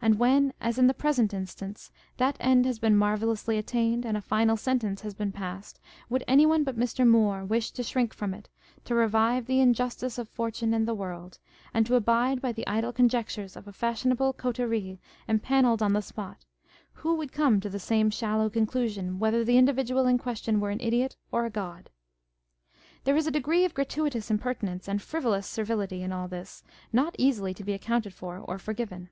[0.00, 4.16] 517 and when, as in the present instance, that end has been marvellously attained and
[4.16, 7.04] a final sentence has been passed, would any one but Mr.
[7.06, 8.48] Moore wish to shrink from it,
[8.84, 11.40] to revive the injustice of fortune and the world,
[11.74, 16.46] and to abide by the idle conjectures of a fashionable coterie empannelled on the spot,
[16.92, 20.70] who would come to the same shallow con clusion whether the individual in question were
[20.70, 21.90] an idiot or a god?
[23.02, 26.62] There is a degree of gratuitous impertinence and frivolous servility in all this
[26.92, 29.10] not easily to be accounted for or forgiven.